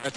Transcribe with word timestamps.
بسم 0.00 0.10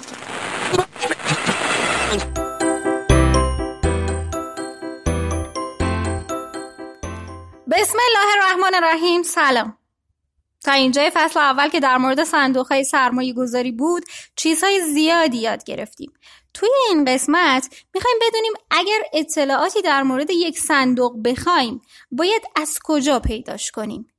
الله 8.07 8.27
الرحمن 8.35 8.75
الرحیم. 8.75 9.23
سلام. 9.23 9.77
تا 10.63 10.71
اینجای 10.71 11.11
فصل 11.13 11.39
اول 11.39 11.69
که 11.69 11.79
در 11.79 11.97
مورد 11.97 12.23
صندوق 12.23 12.67
های 12.67 12.83
سرمایه 12.83 13.33
گذاری 13.33 13.71
بود 13.71 14.03
چیزهای 14.35 14.81
زیادی 14.81 15.37
یاد 15.37 15.63
گرفتیم. 15.63 16.13
توی 16.53 16.69
این 16.89 17.05
قسمت 17.05 17.75
می‌خوایم 17.93 18.17
بدونیم 18.21 18.53
اگر 18.71 18.99
اطلاعاتی 19.13 19.81
در 19.81 20.03
مورد 20.03 20.29
یک 20.29 20.59
صندوق 20.59 21.15
بخوایم 21.25 21.81
باید 22.11 22.41
از 22.55 22.79
کجا 22.83 23.19
پیداش 23.19 23.71
کنیم؟ 23.71 24.12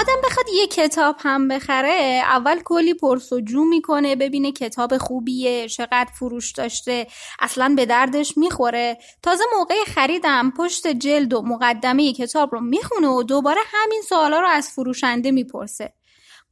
آدم 0.00 0.20
بخواد 0.24 0.46
یه 0.54 0.66
کتاب 0.66 1.16
هم 1.18 1.48
بخره 1.48 2.22
اول 2.24 2.60
کلی 2.64 2.94
پرسجو 2.94 3.64
می‌کنه 3.64 4.16
ببینه 4.16 4.52
کتاب 4.52 4.98
خوبیه 4.98 5.68
چقدر 5.68 6.08
فروش 6.18 6.52
داشته 6.52 7.06
اصلا 7.40 7.74
به 7.76 7.86
دردش 7.86 8.38
می‌خوره. 8.38 8.98
تازه 9.22 9.44
موقع 9.56 9.84
خریدم 9.84 10.52
پشت 10.56 10.86
جلد 10.86 11.34
و 11.34 11.42
مقدمه 11.42 12.12
کتاب 12.12 12.52
رو 12.52 12.60
می‌خونه 12.60 13.08
و 13.08 13.22
دوباره 13.22 13.60
همین 13.72 14.02
سوالا 14.02 14.40
رو 14.40 14.48
از 14.48 14.68
فروشنده 14.68 15.30
می‌پرسه. 15.30 15.92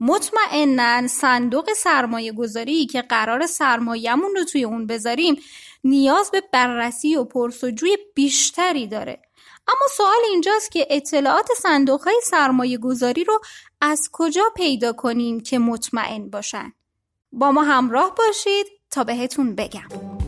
مطمئنا 0.01 1.09
صندوق 1.09 1.73
سرمایه 1.73 2.33
گذاری 2.33 2.87
که 2.87 3.03
قرار 3.03 3.47
سرمایهمون 3.47 4.35
رو 4.37 4.45
توی 4.45 4.65
اون 4.65 4.87
بذاریم 4.87 5.37
نیاز 5.85 6.31
به 6.31 6.43
بررسی 6.53 7.17
و 7.17 7.25
پرسجوی 7.25 7.97
بیشتری 8.15 8.87
داره. 8.87 9.26
اما 9.69 9.87
سوال 9.97 10.21
اینجاست 10.31 10.71
که 10.71 10.87
اطلاعات 10.91 11.47
صندوق 11.63 12.03
های 12.05 12.21
سرمایه 12.25 12.79
گذاری 12.79 13.25
رو 13.25 13.41
از 13.81 14.09
کجا 14.13 14.45
پیدا 14.57 14.93
کنیم 14.93 15.41
که 15.41 15.59
مطمئن 15.59 16.31
باشن؟ 16.31 16.73
با 17.33 17.53
ما 17.53 17.63
همراه 17.63 18.15
باشید 18.15 18.67
تا 18.91 19.05
بهتون 19.05 19.55
بگم. 19.55 20.26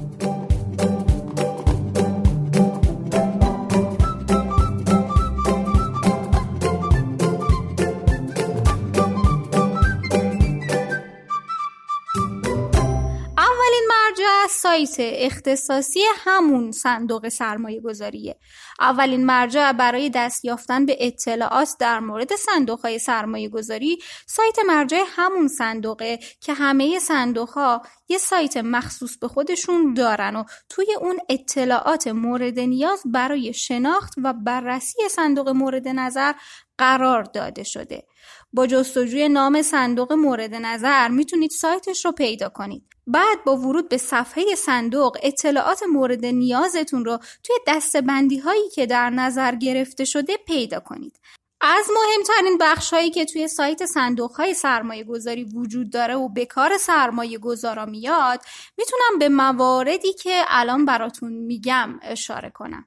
سایت 14.62 14.96
اختصاصی 14.98 16.00
همون 16.16 16.72
صندوق 16.72 17.28
سرمایه 17.28 17.80
گذاریه 17.80 18.38
اولین 18.80 19.26
مرجع 19.26 19.72
برای 19.72 20.10
دست 20.10 20.44
یافتن 20.44 20.86
به 20.86 20.96
اطلاعات 21.00 21.68
در 21.80 22.00
مورد 22.00 22.36
صندوق 22.36 22.80
های 22.80 22.98
سرمایه 22.98 23.48
گذاری 23.48 23.98
سایت 24.26 24.58
مرجع 24.66 25.02
همون 25.08 25.48
صندوقه 25.48 26.18
که 26.40 26.52
همه 26.52 26.98
صندوق 26.98 27.48
ها 27.48 27.82
یه 28.08 28.18
سایت 28.18 28.56
مخصوص 28.56 29.18
به 29.18 29.28
خودشون 29.28 29.94
دارن 29.94 30.36
و 30.36 30.44
توی 30.68 30.86
اون 31.00 31.18
اطلاعات 31.28 32.08
مورد 32.08 32.58
نیاز 32.58 33.02
برای 33.04 33.52
شناخت 33.52 34.14
و 34.24 34.32
بررسی 34.32 35.08
صندوق 35.10 35.48
مورد 35.48 35.88
نظر 35.88 36.32
قرار 36.78 37.22
داده 37.22 37.64
شده. 37.64 38.06
با 38.52 38.66
جستجوی 38.66 39.28
نام 39.28 39.62
صندوق 39.62 40.12
مورد 40.12 40.54
نظر 40.54 41.08
می‌تونید 41.08 41.50
سایتش 41.50 42.04
رو 42.04 42.12
پیدا 42.12 42.48
کنید. 42.48 42.97
بعد 43.08 43.44
با 43.44 43.56
ورود 43.56 43.88
به 43.88 43.96
صفحه 43.96 44.54
صندوق 44.54 45.18
اطلاعات 45.22 45.82
مورد 45.82 46.26
نیازتون 46.26 47.04
رو 47.04 47.18
توی 47.42 47.56
دستبندی 47.66 48.38
هایی 48.38 48.68
که 48.68 48.86
در 48.86 49.10
نظر 49.10 49.54
گرفته 49.54 50.04
شده 50.04 50.36
پیدا 50.46 50.80
کنید. 50.80 51.20
از 51.60 51.86
مهمترین 51.94 52.58
بخش 52.60 52.92
هایی 52.92 53.10
که 53.10 53.24
توی 53.24 53.48
سایت 53.48 53.86
صندوق 53.86 54.32
های 54.32 54.54
سرمایه 54.54 55.04
گذاری 55.04 55.44
وجود 55.44 55.90
داره 55.90 56.14
و 56.14 56.28
به 56.28 56.46
کار 56.46 56.78
سرمایه 56.78 57.38
گذارا 57.38 57.86
میاد 57.86 58.41
می‌تونم 58.78 59.18
به 59.18 59.28
مواردی 59.28 60.12
که 60.12 60.44
الان 60.48 60.84
براتون 60.84 61.32
میگم 61.32 61.98
اشاره 62.02 62.50
کنم. 62.50 62.86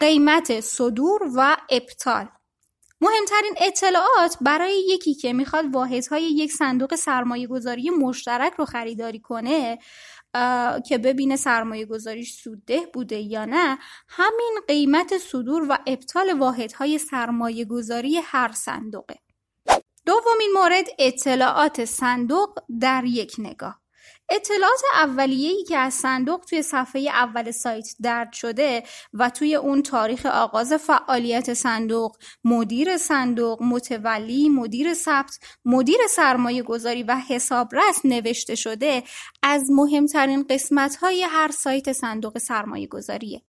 قیمت 0.00 0.60
صدور 0.60 1.20
و 1.36 1.56
ابطال 1.70 2.28
مهمترین 3.00 3.54
اطلاعات 3.60 4.36
برای 4.40 4.84
یکی 4.88 5.14
که 5.14 5.32
می‌خواد 5.32 5.64
واحدهای 5.74 6.22
یک 6.22 6.52
صندوق 6.52 6.94
سرمایه 6.94 7.46
گذاری 7.46 7.90
مشترک 7.90 8.52
رو 8.52 8.64
خریداری 8.64 9.20
کنه 9.20 9.78
که 10.86 10.98
ببینه 10.98 11.36
سرمایه 11.36 11.86
گذاریش 11.86 12.32
سودده 12.32 12.80
بوده 12.94 13.18
یا 13.18 13.44
نه 13.44 13.78
همین 14.08 14.60
قیمت 14.68 15.18
صدور 15.18 15.66
و 15.70 15.78
ابطال 15.86 16.32
واحدهای 16.38 16.98
سرمایه 16.98 17.64
گذاری 17.64 18.16
هر 18.16 18.52
صندوقه. 18.52 19.18
دومین 20.06 20.50
مورد 20.54 20.86
اطلاعات 20.98 21.84
صندوق 21.84 22.58
در 22.80 23.04
یک 23.04 23.34
نگاه. 23.38 23.83
اطلاعات 24.28 24.80
اولیه‌ای 24.94 25.64
که 25.64 25.76
از 25.78 25.94
صندوق 25.94 26.44
توی 26.44 26.62
صفحه 26.62 27.02
اول 27.02 27.50
سایت 27.50 27.88
درد 28.02 28.32
شده 28.32 28.82
و 29.14 29.30
توی 29.30 29.54
اون 29.54 29.82
تاریخ 29.82 30.26
آغاز 30.26 30.72
فعالیت 30.72 31.54
صندوق، 31.54 32.16
مدیر 32.44 32.96
صندوق، 32.96 33.62
متولی، 33.62 34.48
مدیر 34.48 34.94
ثبت، 34.94 35.38
مدیر 35.64 35.98
سرمایه 36.10 36.62
گذاری 36.62 37.02
و 37.02 37.16
حسابرس 37.28 38.04
نوشته 38.04 38.54
شده 38.54 39.02
از 39.42 39.70
مهمترین 39.70 40.46
قسمت 40.50 40.96
های 40.96 41.22
هر 41.22 41.50
سایت 41.50 41.92
صندوق 41.92 42.38
سرمایه 42.38 42.86
گذاریه. 42.86 43.42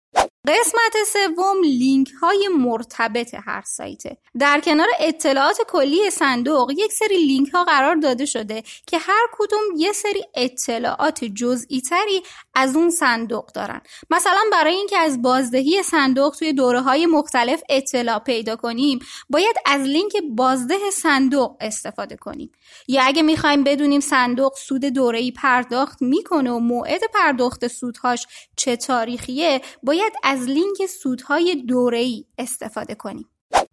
قسمت 0.48 1.04
سوم 1.14 1.64
لینک 1.64 2.12
های 2.22 2.50
مرتبط 2.58 3.36
هر 3.46 3.64
سایته. 3.66 4.18
در 4.40 4.60
کنار 4.60 4.88
اطلاعات 5.00 5.58
کلی 5.68 6.10
صندوق 6.10 6.72
یک 6.72 6.94
سری 6.94 7.18
لینک 7.18 7.50
ها 7.50 7.64
قرار 7.64 7.96
داده 7.96 8.26
شده 8.26 8.64
که 8.88 8.98
هر 8.98 9.28
کدوم 9.34 9.60
یه 9.78 9.92
سری 9.92 10.24
اطلاعات 10.36 11.24
جزئی 11.24 11.82
تری 11.82 12.24
از 12.56 12.76
اون 12.76 12.90
صندوق 12.90 13.52
دارن. 13.52 13.82
مثلا 14.10 14.42
برای 14.52 14.76
اینکه 14.76 14.98
از 14.98 15.22
بازدهی 15.22 15.84
صندوق 15.84 16.36
توی 16.40 16.54
دوره 16.54 16.82
های 16.82 17.06
مختلف 17.06 17.64
اطلاع 17.70 18.20
پیدا 18.20 18.56
کنیم 18.56 19.00
باید 19.30 19.56
از 19.66 19.82
لینک 19.82 20.14
بازده 20.30 20.92
صندوق 20.94 21.58
استفاده 21.60 22.16
کنیم. 22.16 22.52
یا 22.88 23.04
اگه 23.04 23.22
می‌خوایم 23.22 23.64
بدونیم 23.64 24.00
صندوق 24.00 24.58
سود 24.58 24.86
دوره 24.86 25.20
ای 25.20 25.32
پرداخت 25.32 26.02
می‌کنه 26.02 26.52
و 26.52 26.60
موعد 26.60 27.02
پرداخت 27.14 27.68
سودهاش 27.68 28.28
چه 28.56 28.76
تاریخیه 28.76 29.62
باید 29.84 30.14
لینک 30.42 30.86
سودهای 30.86 31.56
دوره‌ای 31.56 32.26
استفاده 32.38 32.96
کنیم. 32.96 33.30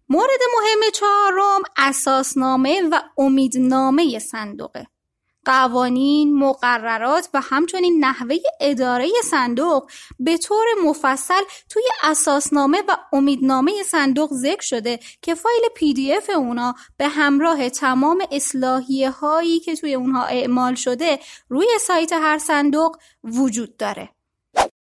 مورد 0.09 0.39
مهم 0.57 0.91
چهارم 0.93 1.61
اساسنامه 1.77 2.81
و 2.91 2.99
امیدنامه 3.17 4.19
صندوقه. 4.19 4.87
قوانین، 5.45 6.39
مقررات 6.39 7.29
و 7.33 7.41
همچنین 7.41 8.05
نحوه 8.05 8.35
اداره 8.61 9.09
صندوق 9.23 9.89
به 10.19 10.37
طور 10.37 10.65
مفصل 10.83 11.41
توی 11.69 11.83
اساسنامه 12.03 12.83
و 12.87 12.97
امیدنامه 13.13 13.83
صندوق 13.83 14.33
ذکر 14.33 14.61
شده 14.61 14.99
که 15.21 15.35
فایل 15.35 15.61
PDF 15.75 16.29
اونا 16.29 16.75
به 16.97 17.07
همراه 17.07 17.69
تمام 17.69 18.23
اصلاحیه 18.31 19.09
هایی 19.09 19.59
که 19.59 19.75
توی 19.75 19.93
اونها 19.93 20.25
اعمال 20.25 20.75
شده 20.75 21.19
روی 21.49 21.67
سایت 21.81 22.13
هر 22.13 22.37
صندوق 22.37 22.97
وجود 23.23 23.77
داره. 23.77 24.09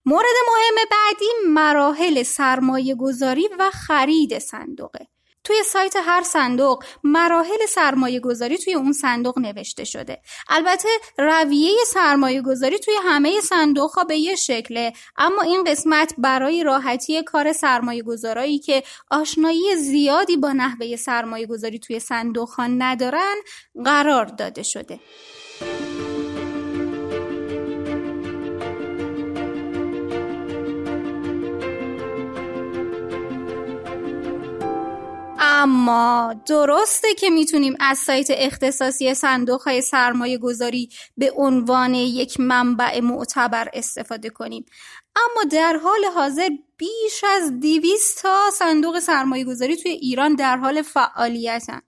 مورد 0.09 0.35
مهم 0.47 0.85
بعدی 0.91 1.25
مراحل 1.47 2.23
سرمایه 2.23 2.95
گذاری 2.95 3.49
و 3.59 3.71
خرید 3.71 4.39
صندوقه. 4.39 5.07
توی 5.43 5.63
سایت 5.63 5.95
هر 5.95 6.23
صندوق 6.23 6.83
مراحل 7.03 7.65
سرمایه 7.69 8.19
گذاری 8.19 8.57
توی 8.57 8.73
اون 8.73 8.93
صندوق 8.93 9.39
نوشته 9.39 9.83
شده. 9.83 10.21
البته 10.47 10.89
رویه 11.17 11.71
سرمایه 11.87 12.41
گذاری 12.41 12.79
توی 12.79 12.93
همه 13.03 13.41
صندوق 13.41 13.91
ها 13.91 14.03
به 14.03 14.17
یه 14.17 14.35
شکله 14.35 14.93
اما 15.17 15.41
این 15.41 15.63
قسمت 15.63 16.13
برای 16.17 16.63
راحتی 16.63 17.23
کار 17.23 17.53
سرمایه 17.53 18.03
گذارایی 18.03 18.59
که 18.59 18.83
آشنایی 19.11 19.75
زیادی 19.75 20.37
با 20.37 20.51
نحوه 20.51 20.95
سرمایه 20.95 21.45
گذاری 21.45 21.79
توی 21.79 21.99
صندوق 21.99 22.49
ها 22.49 22.67
ندارن 22.67 23.35
قرار 23.85 24.25
داده 24.25 24.63
شده. 24.63 24.99
اما 35.61 36.35
درسته 36.45 37.13
که 37.13 37.29
می‌تونیم 37.29 37.75
از 37.79 37.97
سایت 37.97 38.27
اختصاصی 38.29 39.13
صندوق 39.13 39.61
های 39.61 39.81
سرمایه 39.81 40.37
گذاری 40.37 40.89
به 41.17 41.33
عنوان 41.35 41.93
یک 41.93 42.39
منبع 42.39 42.99
معتبر 42.99 43.69
استفاده 43.73 44.29
کنیم. 44.29 44.65
اما 45.15 45.43
در 45.51 45.77
حال 45.83 46.05
حاضر 46.15 46.49
بیش 46.77 47.23
از 47.23 47.59
دیویست 47.59 48.21
تا 48.21 48.49
صندوق 48.53 48.99
سرمایه 48.99 49.43
گذاری 49.43 49.75
توی 49.75 49.91
ایران 49.91 50.35
در 50.35 50.57
حال 50.57 50.81
فعالیتن. 50.81 51.81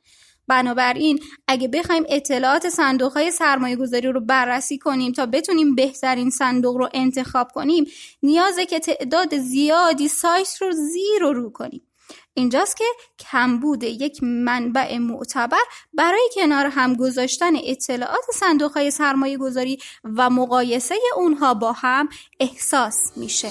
بنابراین 0.48 1.20
اگه 1.48 1.68
بخوایم 1.68 2.04
اطلاعات 2.10 2.70
صندوق 2.70 3.14
های 3.14 3.32
سرمایه 3.32 3.76
گذاری 3.76 4.08
رو 4.08 4.22
بررسی 4.22 4.78
کنیم 4.78 5.12
تا 5.12 5.26
بتونیم 5.26 5.76
بهترین 5.76 6.30
صندوق 6.30 6.78
رو 6.78 6.90
انتخاب 6.94 7.52
کنیم 7.52 7.86
نیازه 8.24 8.66
که 8.66 8.80
تعداد 8.80 9.38
زیادی 9.38 10.08
سایت 10.08 10.62
رو 10.62 10.72
زیر 10.72 11.24
و 11.24 11.34
رو 11.34 11.50
کنیم. 11.50 11.91
اینجاست 12.34 12.78
که 12.78 12.84
کمبود 13.20 13.84
یک 13.84 14.24
منبع 14.24 14.98
معتبر 14.98 15.64
برای 15.94 16.30
کنار 16.36 16.66
هم 16.66 16.96
گذاشتن 16.96 17.54
اطلاعات 17.64 18.26
صندوق 18.34 18.72
های 18.72 18.92
سرمایه 18.92 19.38
گذاری 19.38 19.78
و 20.04 20.30
مقایسه 20.30 20.96
اونها 21.16 21.54
با 21.54 21.72
هم 21.72 22.10
احساس 22.40 23.12
میشه. 23.18 23.50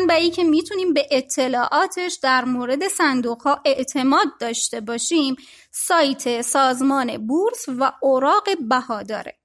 منبعی 0.00 0.30
که 0.30 0.44
می‌تونیم 0.44 0.94
به 0.94 1.06
اطلاعاتش 1.10 2.18
در 2.22 2.44
مورد 2.44 2.88
صندوق 2.88 3.42
ها 3.42 3.60
اعتماد 3.64 4.26
داشته 4.40 4.80
باشیم. 4.80 5.36
سایت 5.70 6.42
سازمان 6.42 7.26
بورس 7.26 7.64
و 7.68 7.92
اوراق 8.02 8.48
بهاداره. 8.68 9.39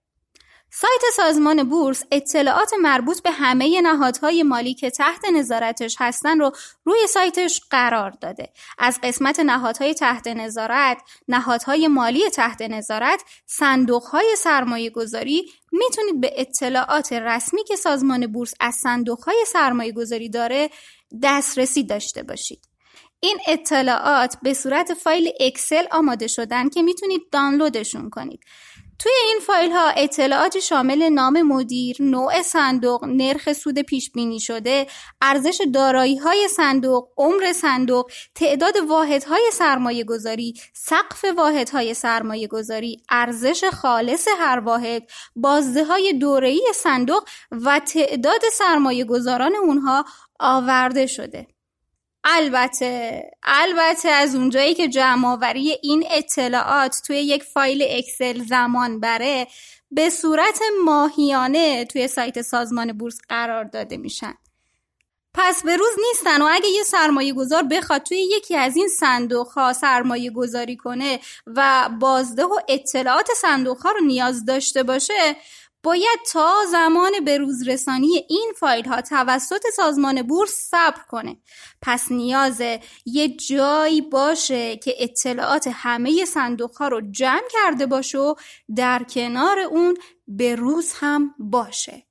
سایت 0.77 1.01
سازمان 1.15 1.69
بورس 1.69 2.03
اطلاعات 2.11 2.73
مربوط 2.81 3.21
به 3.21 3.31
همه 3.31 3.81
نهادهای 3.81 4.43
مالی 4.43 4.73
که 4.73 4.89
تحت 4.89 5.25
نظارتش 5.25 5.95
هستن 5.99 6.39
رو 6.39 6.51
روی 6.85 7.07
سایتش 7.07 7.61
قرار 7.69 8.11
داده. 8.11 8.49
از 8.77 8.99
قسمت 9.03 9.39
نهادهای 9.39 9.93
تحت 9.93 10.27
نظارت، 10.27 11.01
نهادهای 11.27 11.87
مالی 11.87 12.29
تحت 12.29 12.61
نظارت، 12.61 13.23
صندوقهای 13.45 14.35
سرمایه 14.37 14.89
گذاری 14.89 15.51
می‌تونید 15.71 16.21
به 16.21 16.33
اطلاعات 16.37 17.13
رسمی 17.13 17.63
که 17.63 17.75
سازمان 17.75 18.27
بورس 18.27 18.53
از 18.59 18.75
صندوقهای 18.75 19.45
سرمایه 19.47 19.91
گذاری 19.91 20.29
داره 20.29 20.69
دسترسی 21.23 21.83
داشته 21.83 22.23
باشید. 22.23 22.59
این 23.19 23.37
اطلاعات 23.47 24.37
به 24.41 24.53
صورت 24.53 24.93
فایل 24.93 25.31
اکسل 25.39 25.85
آماده 25.91 26.27
شدن 26.27 26.69
که 26.69 26.81
می‌تونید 26.81 27.21
دانلودشون 27.31 28.09
کنید. 28.09 28.39
توی 28.99 29.11
این 29.27 29.39
فایل 29.47 29.71
ها 29.71 29.89
اطلاعاتی 29.89 30.61
شامل 30.61 31.09
نام 31.09 31.41
مدیر، 31.41 31.97
نوع 31.99 32.41
صندوق، 32.41 33.05
نرخ 33.05 33.53
سود 33.53 33.79
پیش 33.79 34.11
بینی 34.11 34.39
شده، 34.39 34.87
ارزش 35.21 35.61
دارایی 35.73 36.17
های 36.17 36.47
صندوق، 36.47 37.09
عمر 37.17 37.53
صندوق، 37.53 38.11
تعداد 38.35 38.77
واحد 38.77 39.23
های 39.23 39.49
سرمایه 39.53 40.03
گذاری، 40.03 40.53
سقف 40.73 41.25
واحد 41.37 41.69
های 41.69 41.93
سرمایه 41.93 42.47
گذاری، 42.47 43.03
ارزش 43.09 43.63
خالص 43.63 44.27
هر 44.39 44.59
واحد، 44.59 45.03
بازده 45.35 45.83
های 45.83 46.13
دوره‌ای 46.13 46.71
صندوق 46.75 47.23
و 47.51 47.79
تعداد 47.79 48.41
سرمایه 48.53 49.05
گذاران 49.05 49.55
اونها 49.55 50.05
آورده 50.39 51.07
شده. 51.07 51.47
البته 52.25 53.23
البته 53.43 54.09
از 54.09 54.35
اونجایی 54.35 54.73
که 54.73 54.87
جمعآوری 54.87 55.77
این 55.83 56.03
اطلاعات 56.11 57.01
توی 57.07 57.17
یک 57.17 57.43
فایل 57.43 57.85
اکسل 57.89 58.43
زمان 58.43 58.99
بره 58.99 59.47
به 59.91 60.09
صورت 60.09 60.59
ماهیانه 60.85 61.85
توی 61.85 62.07
سایت 62.07 62.41
سازمان 62.41 62.93
بورس 62.97 63.17
قرار 63.29 63.63
داده 63.63 63.97
میشن. 63.97 64.33
پس 65.37 65.63
به 65.63 65.77
روز 65.77 65.89
نیستن 66.07 66.41
و 66.41 66.47
اگه 66.51 66.67
یه 66.67 66.83
سرمایه 66.83 67.33
گذار 67.33 67.63
بخواد 67.63 68.03
توی 68.03 68.17
یکی 68.17 68.55
از 68.55 68.75
این 68.75 68.87
صندوق 68.87 69.47
ها 69.47 69.73
سرمایه 69.73 70.31
گذاری 70.31 70.77
کنه 70.77 71.19
و 71.47 71.89
بازده 71.99 72.43
و 72.43 72.59
اطلاعات 72.67 73.27
صندوق 73.41 73.77
ها 73.77 73.91
رو 73.91 73.99
نیاز 74.05 74.45
داشته 74.45 74.83
باشه 74.83 75.35
باید 75.85 76.19
تا 76.31 76.53
زمان 76.71 77.11
بروز 77.25 77.67
رسانی 77.67 78.25
این 78.29 78.53
فایل 78.59 78.85
ها 78.85 79.01
توسط 79.01 79.61
سازمان 79.75 80.21
بورس 80.21 80.51
صبر 80.51 81.01
کنه. 81.09 81.37
پس 81.81 82.11
نیاز 82.11 82.61
یه 83.05 83.27
جایی 83.27 84.01
باشه 84.01 84.77
که 84.77 84.95
اطلاعات 84.99 85.69
همه 85.71 86.25
صندوق 86.25 86.77
ها 86.77 86.87
رو 86.87 87.01
جمع 87.11 87.47
کرده 87.49 87.85
باشه 87.85 88.17
و 88.17 88.35
در 88.75 89.03
کنار 89.03 89.59
اون 89.59 89.97
بروز 90.27 90.93
هم 90.93 91.35
باشه. 91.39 92.07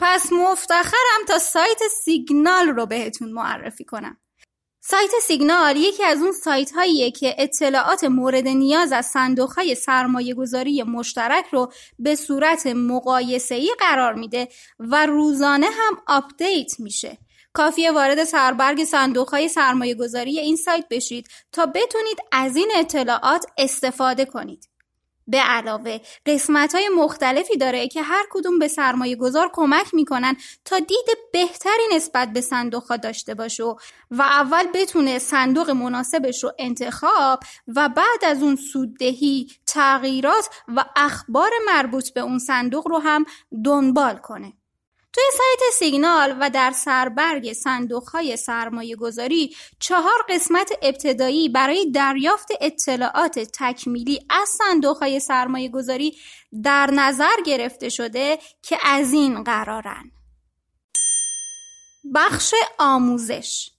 پس 0.00 0.32
مفتخرم 0.32 1.24
تا 1.28 1.38
سایت 1.38 1.80
سیگنال 2.04 2.68
رو 2.68 2.86
بهتون 2.86 3.32
معرفی 3.32 3.84
کنم. 3.84 4.16
سایت 4.86 5.10
سیگنال 5.22 5.76
یکی 5.76 6.04
از 6.04 6.22
اون 6.22 6.32
سایت 6.32 6.72
هاییه 6.72 7.10
که 7.10 7.34
اطلاعات 7.38 8.04
مورد 8.04 8.48
نیاز 8.48 8.92
از 8.92 9.06
صندوق 9.06 9.52
های 9.52 9.74
سرمایه 9.74 10.34
گذاری 10.34 10.82
مشترک 10.82 11.44
رو 11.52 11.72
به 11.98 12.16
صورت 12.16 12.66
مقایسه 12.66 13.54
ای 13.54 13.74
قرار 13.78 14.14
میده 14.14 14.48
و 14.78 15.06
روزانه 15.06 15.66
هم 15.66 16.02
update 16.06 16.80
میشه. 16.80 17.18
کافیه 17.52 17.92
وارد 17.92 18.24
سربرگ 18.24 18.84
صندوق 18.84 19.30
های 19.30 19.48
سرمایه 19.48 19.94
گذاری 19.94 20.38
این 20.38 20.56
سایت 20.56 20.84
بشید 20.90 21.28
تا 21.52 21.66
بتونید 21.66 22.18
از 22.32 22.56
این 22.56 22.72
اطلاعات 22.76 23.46
استفاده 23.58 24.24
کنید. 24.24 24.73
به 25.26 25.38
علاوه 25.38 25.98
قسمت 26.26 26.74
های 26.74 26.88
مختلفی 26.88 27.56
داره 27.56 27.88
که 27.88 28.02
هر 28.02 28.24
کدوم 28.30 28.58
به 28.58 28.68
سرمایه 28.68 29.16
گذار 29.16 29.50
کمک 29.52 29.94
می‌کنن 29.94 30.36
تا 30.64 30.78
دید 30.78 31.06
بهتری 31.32 31.82
نسبت 31.96 32.32
به 32.32 32.40
صندوق 32.40 32.84
ها 32.84 32.96
داشته 32.96 33.34
باشه 33.34 33.64
و 34.10 34.22
اول 34.22 34.66
بتونه 34.74 35.18
صندوق 35.18 35.70
مناسبش 35.70 36.44
رو 36.44 36.52
انتخاب 36.58 37.40
و 37.76 37.88
بعد 37.88 38.24
از 38.24 38.42
اون 38.42 38.56
سوددهی 38.56 39.48
تغییرات 39.66 40.50
و 40.76 40.84
اخبار 40.96 41.50
مربوط 41.66 42.12
به 42.12 42.20
اون 42.20 42.38
صندوق 42.38 42.88
رو 42.88 42.98
هم 42.98 43.24
دنبال 43.64 44.16
کنه. 44.16 44.52
توی 45.14 45.24
سایت 45.32 45.72
سیگنال 45.72 46.36
و 46.40 46.50
در 46.50 46.70
سربرگ 46.70 47.52
صندوق 47.52 48.08
های 48.08 48.36
سرمایه 48.36 48.96
گذاری 48.96 49.56
چهار 49.78 50.24
قسمت 50.28 50.72
ابتدایی 50.82 51.48
برای 51.48 51.90
دریافت 51.90 52.48
اطلاعات 52.60 53.38
تکمیلی 53.38 54.20
از 54.30 54.48
صندوق 54.48 54.98
های 54.98 55.20
سرمایه 55.20 55.68
گذاری 55.68 56.16
در 56.62 56.90
نظر 56.92 57.36
گرفته 57.46 57.88
شده 57.88 58.38
که 58.62 58.78
از 58.84 59.12
این 59.12 59.44
قرارن. 59.44 60.10
بخش 62.14 62.54
آموزش 62.78 63.73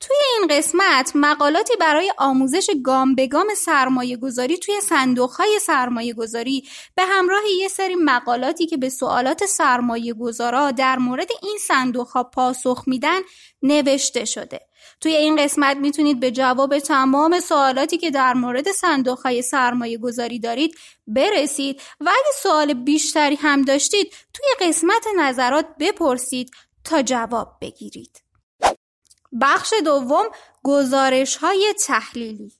توی 0.00 0.16
این 0.38 0.48
قسمت 0.50 1.12
مقالاتی 1.14 1.76
برای 1.80 2.12
آموزش 2.18 2.70
گام 2.84 3.14
به 3.14 3.26
گام 3.26 3.46
سرمایه 3.56 4.16
گذاری 4.16 4.58
توی 4.58 4.80
صندوق 4.80 5.30
های 5.30 5.58
سرمایه 5.62 6.14
گذاری 6.14 6.68
به 6.94 7.04
همراه 7.04 7.42
یه 7.58 7.68
سری 7.68 7.94
مقالاتی 7.94 8.66
که 8.66 8.76
به 8.76 8.88
سوالات 8.88 9.46
سرمایه 9.46 10.14
گذارا 10.14 10.70
در 10.70 10.98
مورد 10.98 11.28
این 11.42 11.58
صندوق 11.60 12.08
ها 12.08 12.24
پاسخ 12.24 12.84
میدن 12.86 13.20
نوشته 13.62 14.24
شده. 14.24 14.60
توی 15.00 15.16
این 15.16 15.36
قسمت 15.36 15.76
می‌تونید 15.76 16.20
به 16.20 16.30
جواب 16.30 16.78
تمام 16.78 17.40
سوالاتی 17.40 17.98
که 17.98 18.10
در 18.10 18.34
مورد 18.34 18.72
صندوق 18.72 19.18
های 19.18 19.42
سرمایه 19.42 19.98
گذاری 19.98 20.38
دارید 20.38 20.74
برسید 21.06 21.80
و 22.00 22.08
اگه 22.08 22.32
سوال 22.42 22.74
بیشتری 22.74 23.36
هم 23.36 23.62
داشتید 23.62 24.12
توی 24.34 24.68
قسمت 24.68 25.06
نظرات 25.18 25.66
بپرسید 25.80 26.50
تا 26.84 27.02
جواب 27.02 27.56
بگیرید. 27.60 28.29
بخش 29.40 29.74
دوم 29.84 30.24
گزارش 30.62 31.36
های 31.36 31.74
تحلیلی 31.86 32.52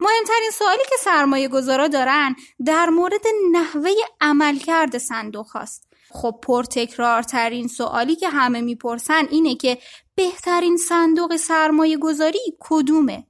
مهمترین 0.00 0.50
سوالی 0.52 0.82
که 0.88 0.96
سرمایه 1.00 1.48
گذارا 1.48 1.88
دارن 1.88 2.36
در 2.66 2.88
مورد 2.88 3.22
نحوه 3.52 3.90
عملکرد 4.20 4.98
صندوق 4.98 5.46
هاست. 5.46 5.88
خب 6.10 6.38
پرتکرارترین 6.42 7.68
سوالی 7.68 8.16
که 8.16 8.28
همه 8.28 8.60
می‌پرسن 8.60 9.26
اینه 9.30 9.54
که 9.54 9.78
بهترین 10.14 10.76
صندوق 10.76 11.36
سرمایه 11.36 11.96
گذاری 11.96 12.38
کدومه؟ 12.60 13.26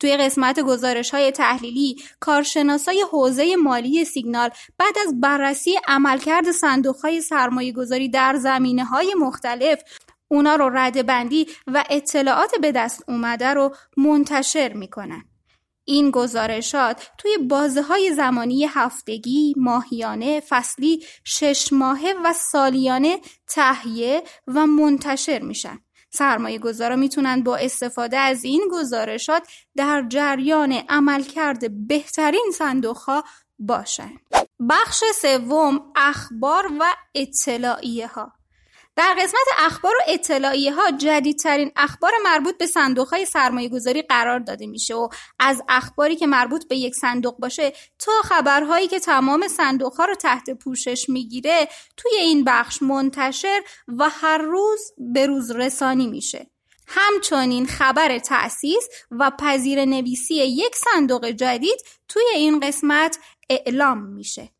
توی 0.00 0.16
قسمت 0.16 0.60
گزارش 0.60 1.10
های 1.10 1.30
تحلیلی 1.30 1.96
کارشناسای 2.20 3.04
حوزه 3.12 3.56
مالی 3.56 4.04
سیگنال 4.04 4.50
بعد 4.78 4.98
از 5.06 5.20
بررسی 5.20 5.78
عملکرد 5.86 6.50
صندوق 6.50 6.96
های 6.96 7.20
سرمایه 7.20 7.72
گذاری 7.72 8.08
در 8.08 8.36
زمینه 8.36 8.84
های 8.84 9.14
مختلف 9.18 9.82
اونا 10.34 10.54
رو 10.54 10.70
رده 10.76 11.02
بندی 11.02 11.46
و 11.66 11.84
اطلاعات 11.90 12.54
به 12.60 12.72
دست 12.72 13.04
اومده 13.08 13.54
رو 13.54 13.74
منتشر 13.96 14.72
می‌کنن. 14.72 15.24
این 15.84 16.10
گزارشات 16.10 17.10
توی 17.18 17.38
بازه 17.38 17.82
های 17.82 18.12
زمانی 18.12 18.66
هفتگی، 18.70 19.54
ماهیانه، 19.56 20.42
فصلی، 20.48 21.04
شش 21.24 21.72
ماهه 21.72 22.14
و 22.24 22.32
سالیانه 22.32 23.20
تهیه 23.48 24.22
و 24.46 24.66
منتشر 24.66 25.38
میشن. 25.38 25.78
سرمایه 26.10 26.58
گذارا 26.58 26.96
می‌تونن 26.96 27.42
با 27.42 27.56
استفاده 27.56 28.18
از 28.18 28.44
این 28.44 28.68
گزارشات 28.72 29.48
در 29.76 30.04
جریان 30.08 30.72
عملکرد 30.72 31.86
بهترین 31.86 32.52
صندوق 32.58 32.96
ها 32.96 33.24
باشن. 33.58 34.12
بخش 34.70 35.04
سوم 35.22 35.92
اخبار 35.96 36.72
و 36.80 36.94
اطلاعیه 37.14 38.06
ها 38.06 38.32
در 38.96 39.16
قسمت 39.18 39.46
اخبار 39.58 39.94
و 39.96 40.00
اطلاعیه 40.08 40.74
ها 40.74 40.90
جدیدترین 40.90 41.72
اخبار 41.76 42.12
مربوط 42.24 42.58
به 42.58 42.66
صندوق 42.66 43.08
های 43.08 43.26
سرمایه 43.26 43.68
گذاری 43.68 44.02
قرار 44.02 44.38
داده 44.38 44.66
میشه 44.66 44.94
و 44.94 45.08
از 45.38 45.62
اخباری 45.68 46.16
که 46.16 46.26
مربوط 46.26 46.68
به 46.68 46.76
یک 46.76 46.94
صندوق 46.94 47.36
باشه 47.38 47.72
تا 47.98 48.12
خبرهایی 48.24 48.88
که 48.88 48.98
تمام 48.98 49.48
صندوق 49.48 49.94
ها 49.94 50.04
رو 50.04 50.14
تحت 50.14 50.50
پوشش 50.50 51.08
می‌گیره 51.08 51.68
توی 51.96 52.14
این 52.14 52.44
بخش 52.44 52.82
منتشر 52.82 53.60
و 53.88 54.08
هر 54.08 54.38
روز 54.38 54.80
به 54.98 55.26
روز 55.26 55.50
رسانی 55.50 56.06
میشه. 56.06 56.50
همچنین 56.86 57.66
خبر 57.66 58.18
تأسیس 58.18 58.88
و 59.10 59.30
پذیر 59.38 59.84
نویسی 59.84 60.34
یک 60.34 60.76
صندوق 60.76 61.26
جدید 61.26 61.80
توی 62.08 62.24
این 62.34 62.60
قسمت 62.60 63.18
اعلام 63.50 64.02
میشه. 64.02 64.50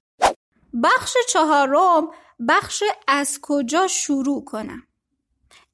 بخش 0.82 1.16
چهارم 1.28 2.10
بخش 2.48 2.82
از 3.08 3.38
کجا 3.42 3.86
شروع 3.86 4.44
کنم 4.44 4.82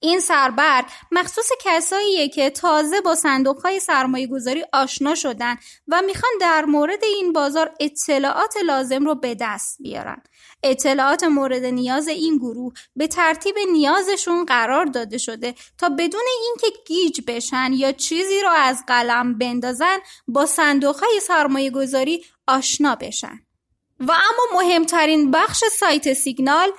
این 0.02 0.20
سربر 0.20 0.84
مخصوص 1.10 1.48
کساییه 1.64 2.28
که 2.28 2.50
تازه 2.50 3.00
با 3.00 3.14
صندوق 3.14 3.62
های 3.62 3.80
سرمایه 3.80 4.26
گذاری 4.26 4.64
آشنا 4.72 5.14
شدن 5.14 5.56
و 5.88 6.02
می‌خوان 6.02 6.32
در 6.40 6.64
مورد 6.64 7.04
این 7.04 7.32
بازار 7.32 7.74
اطلاعات 7.80 8.56
لازم 8.56 9.04
رو 9.04 9.14
به 9.14 9.36
دست 9.40 9.76
بیارن. 9.82 10.22
اطلاعات 10.62 11.24
مورد 11.24 11.64
نیاز 11.64 12.08
این 12.08 12.38
گروه 12.38 12.72
به 12.96 13.06
ترتیب 13.06 13.54
نیازشون 13.72 14.44
قرار 14.44 14.84
داده 14.84 15.18
شده 15.18 15.54
تا 15.78 15.88
بدون 15.88 16.24
اینکه 16.42 16.78
گیج 16.86 17.20
بشن 17.26 17.72
یا 17.72 17.92
چیزی 17.92 18.40
رو 18.42 18.50
از 18.50 18.84
قلم 18.86 19.38
بندازن 19.38 19.98
با 20.28 20.46
صندوق 20.46 20.96
های 20.96 21.20
سرمایه 21.20 21.70
گذاری 21.70 22.24
آشنا 22.46 22.94
بشن. 22.94 23.40
و 24.00 24.12
اما 24.12 24.62
مهمترین 24.62 25.30
بخش 25.30 25.64
سایت 25.78 26.12
سیگنال 26.12 26.72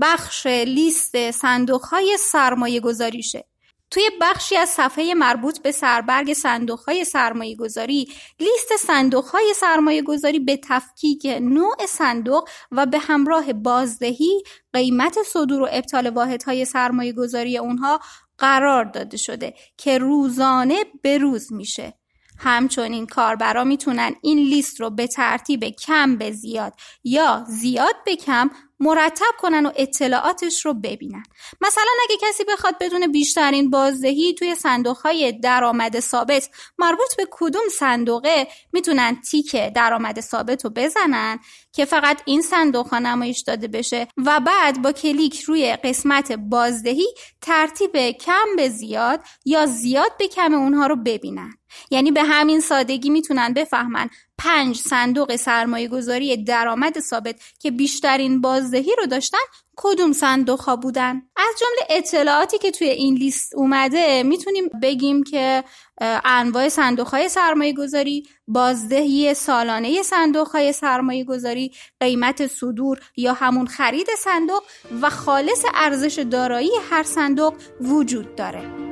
بخش 0.00 0.46
لیست 0.46 1.30
صندوق 1.30 1.84
های 1.84 2.16
سرمایه 2.20 2.80
گذاریشه. 2.80 3.44
توی 3.90 4.10
بخشی 4.20 4.56
از 4.56 4.68
صفحه 4.68 5.14
مربوط 5.14 5.58
به 5.58 5.72
سربرگ 5.72 6.32
صندوق 6.32 6.80
های 6.80 7.04
سرمایه 7.04 7.56
گذاری 7.56 8.08
لیست 8.40 8.76
صندوق 8.86 9.24
های 9.24 9.54
سرمایه 9.56 10.02
گذاری 10.02 10.38
به 10.38 10.60
تفکیک 10.68 11.26
نوع 11.40 11.86
صندوق 11.88 12.48
و 12.70 12.86
به 12.86 12.98
همراه 12.98 13.52
بازدهی 13.52 14.42
قیمت 14.72 15.22
صدور 15.22 15.62
و 15.62 15.68
ابطال 15.70 16.10
واحدهای 16.10 16.64
سرمایه 16.64 17.12
گذاری 17.12 17.58
اونها 17.58 18.00
قرار 18.38 18.84
داده 18.84 19.16
شده 19.16 19.54
که 19.76 19.98
روزانه 19.98 20.84
به 21.02 21.18
روز 21.18 21.52
میشه. 21.52 22.01
همچنین 22.38 23.06
کاربرا 23.06 23.64
می‌تونن 23.64 24.14
این 24.22 24.38
لیست 24.38 24.80
رو 24.80 24.90
به 24.90 25.06
ترتیب 25.06 25.64
کم 25.64 26.16
به 26.16 26.30
زیاد 26.30 26.72
یا 27.04 27.44
زیاد 27.48 27.94
به 28.04 28.16
کم 28.16 28.50
مرتب 28.80 29.34
کنن 29.38 29.66
و 29.66 29.72
اطلاعاتش 29.76 30.66
رو 30.66 30.74
ببینن. 30.74 31.22
مثلا 31.60 31.90
اگه 32.04 32.16
کسی 32.22 32.44
بخواد 32.44 32.74
بدون 32.80 33.12
بیشترین 33.12 33.70
بازدهی 33.70 34.34
توی 34.34 34.54
صندوق 34.54 34.98
های 34.98 35.32
درآمد 35.32 36.00
ثابت 36.00 36.48
مربوط 36.78 37.16
به 37.16 37.26
کدوم 37.30 37.62
صندوقه 37.78 38.48
می‌تونن 38.72 39.20
تیک 39.20 39.56
درآمد 39.74 40.20
ثابت 40.20 40.64
رو 40.64 40.70
بزنن. 40.70 41.38
که 41.72 41.84
فقط 41.84 42.22
این 42.24 42.42
صندوق 42.42 42.86
ها 42.86 42.98
نمایش 42.98 43.40
داده 43.40 43.68
بشه 43.68 44.08
و 44.16 44.40
بعد 44.40 44.82
با 44.82 44.92
کلیک 44.92 45.40
روی 45.40 45.76
قسمت 45.76 46.32
بازدهی 46.32 47.06
ترتیب 47.40 48.10
کم 48.10 48.56
به 48.56 48.68
زیاد 48.68 49.20
یا 49.44 49.66
زیاد 49.66 50.16
به 50.18 50.28
کم 50.28 50.54
اونها 50.54 50.86
رو 50.86 50.96
ببینن. 50.96 51.50
یعنی 51.90 52.10
به 52.10 52.22
همین 52.22 52.60
سادگی 52.60 53.10
می‌تونن 53.10 53.54
بفهمن 53.54 54.10
پنج 54.38 54.76
صندوق 54.76 55.36
سرمایه 55.36 55.88
گذاری 55.88 56.44
درآمد 56.44 57.00
ثابت 57.00 57.40
که 57.58 57.70
بیشترین 57.70 58.40
بازدهی 58.40 58.96
رو 58.98 59.06
داشتن 59.06 59.38
کدوم 59.76 60.12
صندوق 60.12 60.60
ها 60.60 60.76
بودن. 60.76 61.22
از 61.36 61.54
جمله 61.60 61.98
اطلاعاتی 61.98 62.58
که 62.58 62.70
توی 62.70 62.88
این 62.88 63.14
لیست 63.14 63.54
اومده 63.54 64.22
می‌تونیم 64.22 64.64
بگیم 64.82 65.22
که 65.22 65.64
انواع 66.24 66.68
صندوق 66.68 67.08
های 67.08 67.28
سرمایه 67.28 67.72
گذاری 67.72 68.28
بازدهی 68.48 69.34
سالانه 69.34 70.02
صندوق 70.02 70.48
های 70.48 70.72
سرمایه 70.72 71.24
گذاری 71.24 71.72
قیمت 72.00 72.46
صدور 72.46 73.00
یا 73.16 73.32
همون 73.32 73.66
خرید 73.66 74.06
صندوق 74.18 74.62
و 75.02 75.10
خالص 75.10 75.64
ارزش 75.74 76.18
دارایی 76.18 76.70
هر 76.90 77.02
صندوق 77.02 77.54
وجود 77.80 78.34
داره. 78.34 78.91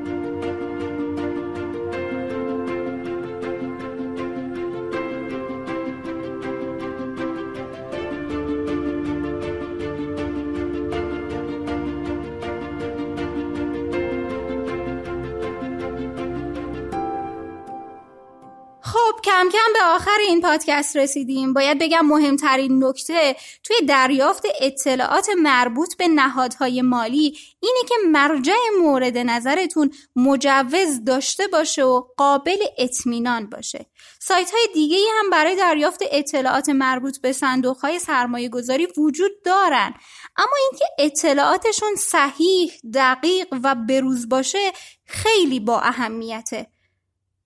کم 19.25 19.49
کم 19.52 19.73
به 19.75 19.85
آخر 19.85 20.18
این 20.20 20.40
پادکست 20.40 20.97
رسیدیم. 20.97 21.52
باید 21.52 21.78
بگم 21.78 22.06
مهمترین 22.06 22.85
نکته 22.85 23.37
توی 23.64 23.76
دریافت 23.87 24.42
اطلاعات 24.61 25.28
مربوط 25.38 25.97
به 25.97 26.09
نهادهای 26.09 26.82
مالی 26.82 27.38
اینه 27.61 27.80
که 27.88 27.94
مرجع 28.06 28.52
مورد 28.82 29.18
نظرتون 29.18 29.90
مجوز 30.16 31.04
داشته 31.04 31.47
باشه 31.47 31.85
و 31.85 32.02
قابل 32.16 32.59
اطمینان 32.78 33.50
باشه. 33.50 33.87
سایت 34.18 34.50
های 34.50 34.68
دیگه 34.75 34.97
هم 35.18 35.30
برای 35.30 35.56
دریافت 35.56 36.00
اطلاعات 36.12 36.68
مربوط 36.68 37.20
به 37.20 37.32
صندوق 37.32 37.76
های 37.78 37.99
سرمایه 37.99 38.49
گذاری 38.49 38.88
وجود 38.97 39.42
دارن. 39.44 39.94
اما 40.37 40.56
اینکه 40.70 40.85
اطلاعاتشون 40.99 41.94
صحیح، 41.99 42.73
دقیق 42.94 43.47
و 43.64 43.75
بروز 43.75 44.28
باشه 44.28 44.73
خیلی 45.06 45.61
با 45.61 45.80
اهمیته. 45.80 46.66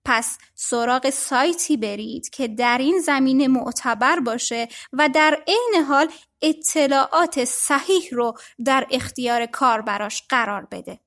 پس 0.05 0.37
سراغ 0.55 1.09
سایتی 1.09 1.77
برید 1.77 2.29
که 2.29 2.47
در 2.47 2.77
این 2.77 2.99
زمینه 2.99 3.47
معتبر 3.47 4.19
باشه 4.19 4.67
و 4.93 5.09
در 5.09 5.43
عین 5.47 5.83
حال 5.83 6.11
اطلاعات 6.41 7.45
صحیح 7.45 8.09
رو 8.11 8.33
در 8.65 8.87
اختیار 8.91 9.45
کاربراش 9.45 10.23
قرار 10.29 10.67
بده. 10.71 10.99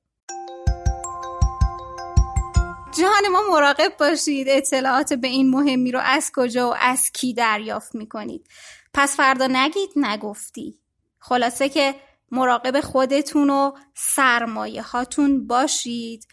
جهان 2.99 3.28
ما 3.33 3.43
مراقب 3.50 3.97
باشید. 4.00 4.49
اطلاعات 4.49 5.12
به 5.12 5.28
این 5.28 5.50
مهمی 5.50 5.93
رو 5.93 6.00
از 6.05 6.31
کجا 6.37 6.71
و 6.71 6.75
از 6.81 7.11
کی 7.14 7.35
دریافت 7.35 7.95
می‌کنید؟ 7.95 8.49
پس 8.95 9.17
فردا 9.17 9.47
نگید 9.47 9.90
نگفتی. 9.97 10.81
خلاصه 11.19 11.69
که 11.69 11.95
مراقب 12.31 12.81
خودتون 12.81 13.50
و 13.50 13.73
سرمایه 13.95 14.83
هاتون 14.83 15.47
باشید. 15.47 16.26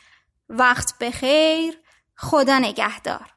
وقت 0.50 0.94
بخیر. 1.02 1.85
خدا 2.18 2.60
نگهدار. 2.60 3.35